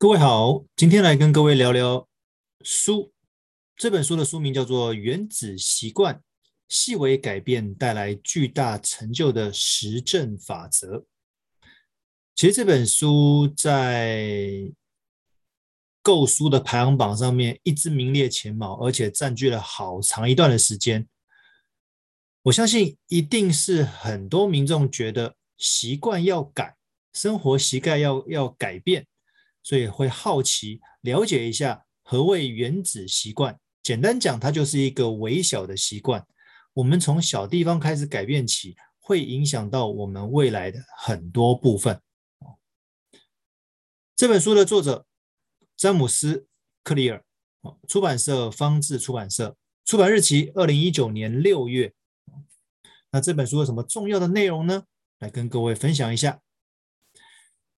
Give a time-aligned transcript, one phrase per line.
[0.00, 2.08] 各位好，今天来跟各位聊聊
[2.62, 3.12] 书。
[3.74, 6.22] 这本书的书名叫做《原子习惯：
[6.68, 10.98] 细微改变带来巨大成就的实证法则》。
[12.36, 14.72] 其实这本书在
[16.00, 21.08] 购书的排行榜上面一直名列前茅，而且占据了好长一段的时间。
[22.42, 26.76] 我相信一定是很多民众觉得习惯要改，
[27.12, 29.04] 生活习惯要要改变。
[29.68, 33.54] 所以会好奇了解一下何谓原子习惯。
[33.82, 36.26] 简单讲，它就是一个微小的习惯。
[36.72, 42.00] 我们从小地方开始改变起，会影响到我们未来的很多部分。
[44.16, 45.04] 这本书的作者
[45.76, 46.36] 詹姆斯·
[46.82, 47.22] 克里尔，
[47.86, 51.92] 出版社方智出版社，出版日期二零一九年六月。
[53.10, 54.84] 那这本书有什么重要的内容呢？
[55.18, 56.40] 来跟各位分享一下。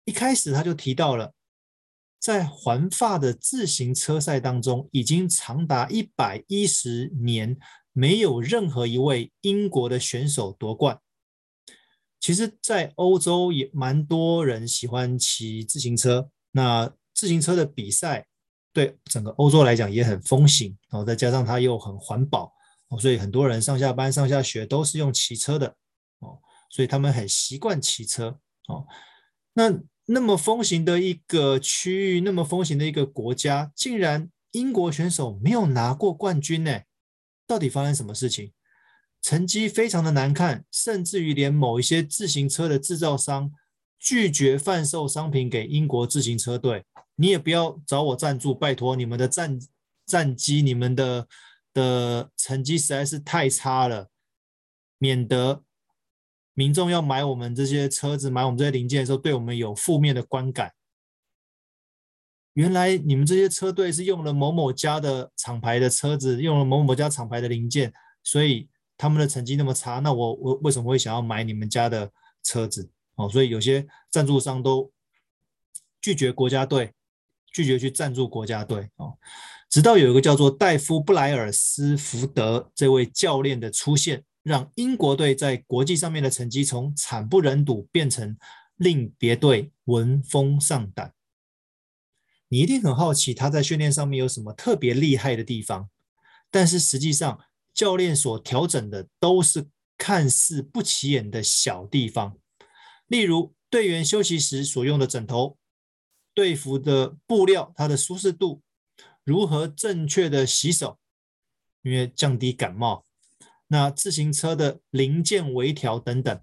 [0.05, 1.33] 一开始他就提到了。
[2.19, 7.57] 在环法的自行车赛当中，已经长达一百一十年，
[7.93, 10.99] 没有任何一位英国的选手夺冠。
[12.19, 16.29] 其实，在欧洲也蛮多人喜欢骑自行车。
[16.51, 18.27] 那自行车的比赛，
[18.73, 20.77] 对整个欧洲来讲也很风行。
[20.89, 22.51] 然后再加上它又很环保，
[22.99, 25.73] 所以很多人上下班、上下学都是用骑车的。
[26.19, 26.37] 哦，
[26.69, 28.37] 所以他们很习惯骑车。
[28.67, 28.85] 哦，
[29.53, 29.73] 那。
[30.11, 36.81] 那么风行的一个区域，那么风行的一个国家，竟然英国选手没有拿过冠军呢？
[37.45, 38.51] 到底发生什么事情？
[39.21, 43.51] 成绩非常的难看，甚至于连某一些自行车的制造商
[43.99, 46.83] 拒绝贩售商品给英国自行车队。
[47.15, 49.59] 你也不要找我赞助，拜托，你们的战
[50.07, 51.27] 战绩，你们的
[51.71, 54.09] 的成绩实在是太差了，
[54.97, 55.63] 免得。
[56.59, 60.73] 民众要买我们这些车子，买我们这些零件的时候，对我们有负面的观感。
[62.51, 67.93] 原来你们这些车队是用了某某家的厂牌的车子，用了某某家厂牌的零件，
[68.25, 68.67] 所以
[68.97, 69.99] 他们的成绩那么差。
[69.99, 72.11] 那我我为什么会想要买你们家的
[72.43, 72.89] 车子？
[73.15, 74.91] 哦，所以有些赞助商都
[76.01, 76.91] 拒绝国家队，
[77.53, 78.89] 拒绝去赞助国家队。
[78.97, 79.17] 哦，
[79.69, 84.25] 直到有一个叫做戴夫布莱尔斯福德这位教练的出现。
[84.49, 88.35] 让英国队在国际上面的成绩从惨不忍睹变成
[88.77, 91.13] 令别队闻风丧胆。
[92.47, 95.87] 你一定很好奇他在训练上面有什么特别厉害的地方，
[96.49, 97.39] 但是实际上
[97.75, 102.35] 教练所调整的都是看似不起眼的小地方，
[103.05, 105.59] 例如队员休息时所用的枕头、
[106.33, 108.63] 队服的布料、它的舒适度、
[109.23, 110.97] 如何正确的洗手，
[111.83, 113.05] 因为降低感冒。
[113.71, 116.41] 那自行车的零件微调等等，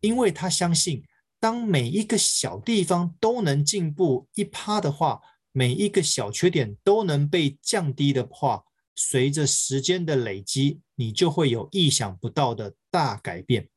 [0.00, 1.04] 因为他相信，
[1.38, 5.20] 当每一个小地方都能进步一趴的话，
[5.52, 13.68] 每一个小缺点都能被降低的话，随着时间的累积，你就会有意想不到的大改变。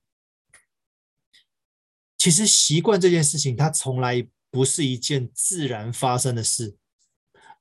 [2.18, 6.78] 其实习惯这件事情，它从来不是一件自然发生的事，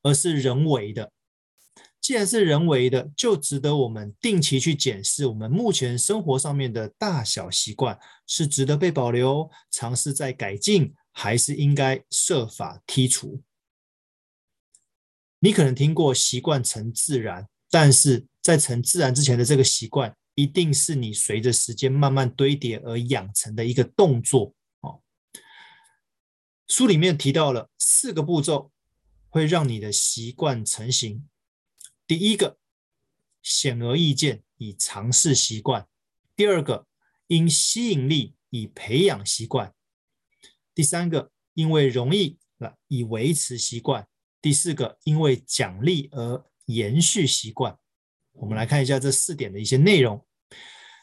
[0.02, 1.12] 而是人为的。
[2.08, 13.42] 既然是人为的，就值得我们定期去检视我们目前生活上面的大小习惯，是值得被保留、尝试再改进，还是应该设法剔除？
[15.40, 24.54] 你可能听过“习惯成自然”，但是在成自然之前的这个习惯，一定是你随着时间慢慢堆叠而养成的一个动作。
[24.80, 25.02] 哦，
[26.68, 28.72] 书里面提到了四个步骤，
[29.28, 31.28] 会让你的习惯成型。
[32.08, 32.56] 第一个，
[33.42, 35.82] 显而易见以尝试习惯；
[36.34, 36.86] 第二个，
[37.26, 39.72] 因吸引力以培养习惯；
[40.74, 44.04] 第三个，因为容易了以维持习惯；
[44.40, 47.78] 第四个，因为奖励而延续习惯。
[48.32, 50.26] 我们来看一下这四点的一些内容。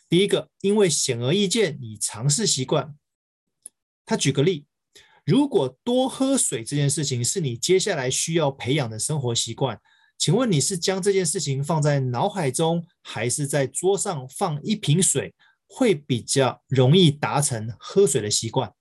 [0.10, 2.98] 第一个，因为显而易见以尝试习惯。
[4.08, 4.66] 他举个例，
[5.24, 9.80] 如果多喝水这件事情是你接下来需要培养的生活习惯。
[10.18, 15.36] 请问你是将这件事情放在脑海中，还是在桌上放一瓶水，
[15.68, 18.74] 会比较容易达成喝水的习惯？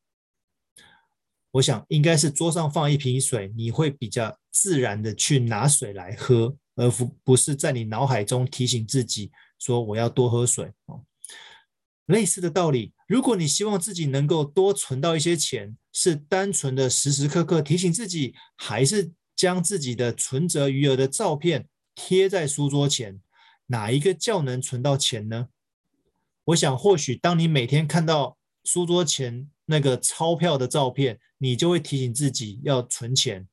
[1.50, 10.72] 我想应该是桌上放一瓶水，你会比较自然的去拿水来喝，而不不是在你脑海中提醒自己说我要多喝水。
[12.06, 19.12] 类似的道理，如果你希望自己能够多存到一些钱，是单纯的时时刻刻提醒自己，还是？
[19.44, 23.20] 将自己的存折余额的照片贴在书桌前，
[23.66, 25.48] 哪一个较能存到钱呢？
[26.46, 33.46] 我想，或许当你每天看到书桌前那个钞票的照片，你就会提醒自己要存钱。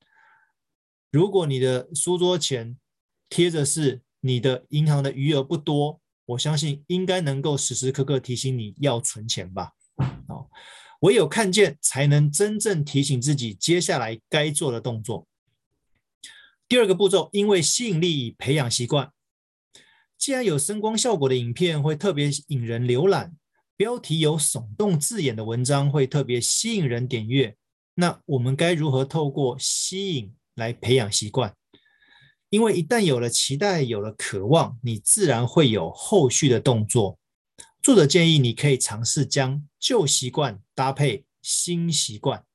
[1.11, 2.77] 如果你的书桌前
[3.27, 9.73] 贴着是你的银行的余额不多，我相信应该能够时时刻刻提醒你要存钱吧。
[10.29, 10.47] 哦，
[11.01, 15.27] 唯有看见，才能真正提醒自己接下来该做的动作。
[16.71, 19.11] 第二个步骤，因为吸引力培养习惯。
[20.17, 23.35] 既然有声光效果的影片会特别引人浏览，
[23.75, 27.57] 标题有耸动字眼的文章会特别吸引人点阅，
[27.95, 31.53] 那我们该如何透过吸引来培养习惯？
[32.49, 37.19] 因为一旦有了期待，有了渴望，你自然会有后续的动作。
[37.81, 42.45] 作者建议你可以尝试将旧习惯搭配新习惯。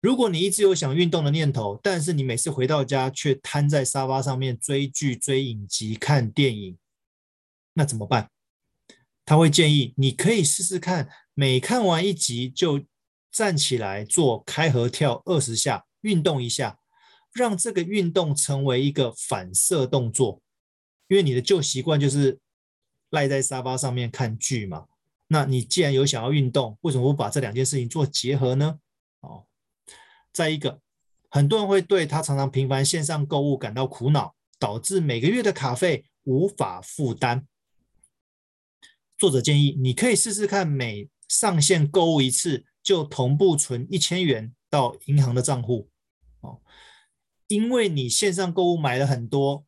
[0.00, 6.78] 如果你一直有想运动的念头，但是你每次回到家却瘫在沙发上面追剧、追影集、看电影，
[7.72, 8.30] 那怎么办？
[9.24, 12.80] 他会建议你可以试试看，每看完一集就
[13.32, 16.78] 站起来做开合跳二十下，运动一下，
[17.32, 20.40] 让这个运动成为一个反射动作。
[21.08, 22.38] 因为你的旧习惯就是
[23.10, 24.86] 赖在沙发上面看剧嘛，
[25.26, 28.78] 那你既然有想要运动，为什么不把这两件事情做结合呢？
[30.32, 30.80] 再一个，
[31.30, 37.46] 很多人会对他常常频繁线上购物感到苦恼，导致每个月的卡费无法负担。
[39.16, 45.90] 作者建议你可以试试看，每上线购物一次就同步存一千元到银行的账户。
[46.40, 46.60] 哦，
[47.48, 49.64] 因为你线上购物买了很多，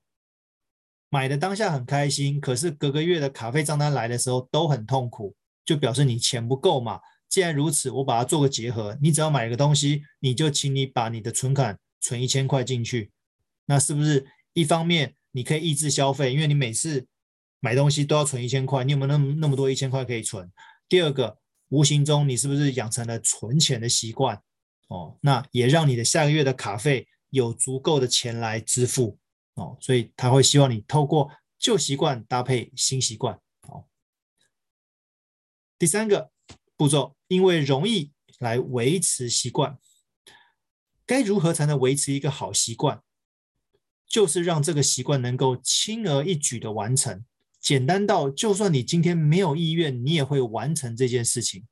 [1.08, 5.34] 买的当下很开心，可是隔个月的卡费账单来的时候都很痛苦，
[5.64, 7.00] 就表示你钱不够嘛。
[7.30, 8.98] 既然如此，我把它做个结合。
[9.00, 13.12] 你只要买一个东西，你就请你把你的存款存一千块进去，
[13.66, 16.32] 那是不是一方面你可以抑制消费？
[16.34, 17.06] 因为你每次
[17.60, 20.50] 买东西都要存一千块，你有没有那么那么多一千块可以存？
[20.88, 21.38] 第二个，
[21.68, 24.42] 无形中你是不是养成了存钱的习惯？
[24.88, 29.16] 哦，那也让你的下个月的卡费有足够的钱来支付
[29.54, 29.78] 哦。
[29.80, 31.30] 所以他会希望你透过
[31.60, 33.38] 旧习惯搭配新习惯。
[33.68, 33.86] 好，
[35.78, 36.32] 第三个。
[36.80, 39.78] 步骤，因为容易来维持习惯，
[41.04, 43.02] 该如何才能维持一个好习惯？
[44.08, 47.22] 就是让这个习惯能够轻而易举的完成，
[47.60, 51.66] 简单到就算你今天没有意愿，你也会完成这件事情。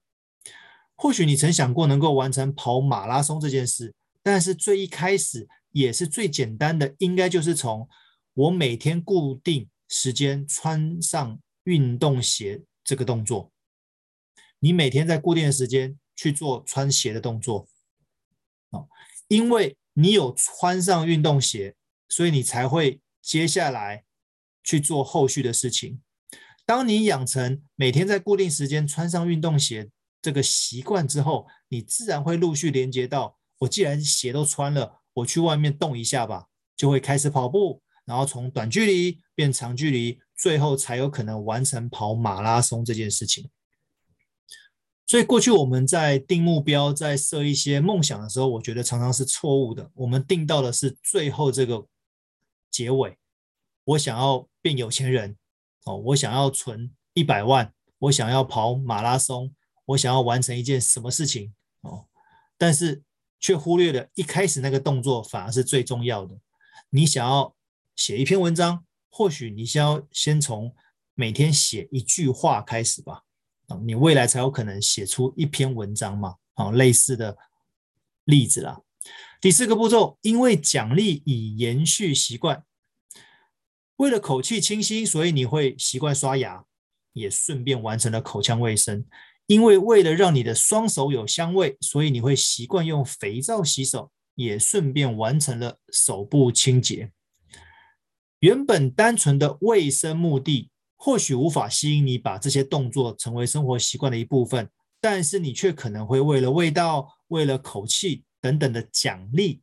[0.94, 7.88] 或许你曾想过能够完成跑马拉松这件事，但是最一开始也是最简单的，应该就是从
[8.34, 13.50] 我每天固定时间穿上运动鞋这个动作。
[14.60, 17.68] 你每天在固定的时间去做穿鞋的动作，
[18.70, 18.88] 哦，
[19.28, 21.76] 因为你有穿上运动鞋，
[22.08, 24.04] 所以你才会接下来
[24.64, 26.00] 去做后续的事情。
[26.66, 29.90] 当你养成每天在固定时间穿上运动鞋
[30.20, 43.48] 这个习惯之后，你自然会陆续连接到，我既然鞋都穿了，我去外面动一下吧，就会开始跑步，然后从短距离变长距离，最后才有可能完成跑马拉松这件事情。
[45.08, 49.90] 所以过去我们在定目标、在设一些梦想的时候，我觉得常常是错误的。
[49.94, 51.86] 我们定到的是最后这个
[52.70, 53.16] 结尾。
[53.84, 55.34] 我想要变有钱人，
[55.86, 59.54] 哦，我想要存一百万，我想要跑马拉松，
[59.86, 62.06] 我想要完成一件什么事情，哦，
[62.58, 63.02] 但是
[63.40, 66.38] 却忽略了一开始那个动作反而是最重要的。
[66.90, 67.56] 你想要
[67.96, 70.76] 写一篇文章，或许你先要先从
[71.14, 73.22] 每天写一句话开始吧。
[73.84, 76.36] 你未来才有可能写出一篇文章嘛？
[76.54, 77.36] 好，类似的
[78.24, 78.80] 例子啦。
[79.40, 82.64] 第四个步骤，因为奖励以延续习惯。
[83.96, 86.64] 为了口气清新，所以你会习惯刷牙，
[87.12, 89.04] 也顺便完成了口腔卫生。
[89.46, 97.12] 因为为了让你的双手有香味，所以你会习惯用肥皂洗手，也顺便完成了手部清洁。
[98.40, 100.70] 原本单纯的卫生目的。
[101.00, 104.68] 或许无法吸引你把这些动作成为生活习惯的一部分，
[105.00, 109.62] 但是你却可能会为了味道、为了口气等等的奖励，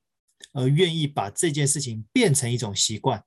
[0.53, 3.21] 而愿意把这件事情变成一种习惯。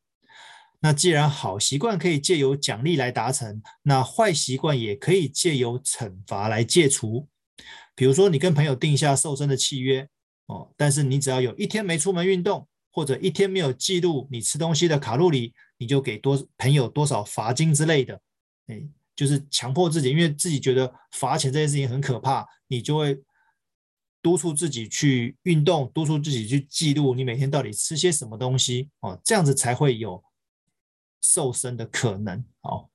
[0.81, 7.29] 那既然好习惯可以借由奖励来达成，那坏习惯也可以借由惩罚来戒除。
[7.95, 10.09] 比如说，你跟朋友定下瘦身的契约
[10.47, 15.53] 哦，但是你只要有一天没出门运动，或者一天没有记录你吃东西的卡路里。
[15.79, 18.21] 你就给多朋友多少罚金之类的，
[18.67, 18.83] 哎，
[19.17, 23.21] 就是强迫自己，因为自己觉得罚钱这件事情很可怕，你就会
[24.21, 30.23] 督促自己去运动，督促自己去记录你每天到底吃些什么东西哦，这样子才会有
[31.21, 32.91] 瘦身的可能哦。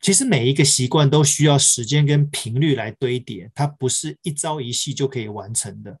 [0.00, 6.00] 其实每一个习惯都需要时间跟频率来堆叠，它不是一朝一夕就可以完成的。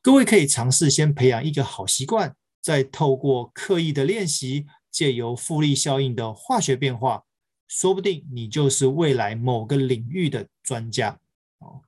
[0.00, 7.24] 各位可以尝试先培养一个好习惯，再透过刻意的练习，借由复利效应的化学变化，
[7.68, 11.20] 说不定你就是未来某个领域的专家。
[11.58, 11.82] 哦，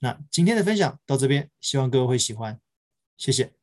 [0.00, 2.60] 那今天的分享到这边，希望各位会喜欢，
[3.16, 3.59] 谢谢。